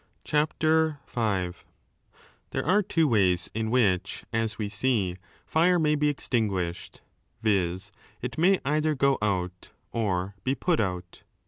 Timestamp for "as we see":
4.33-5.17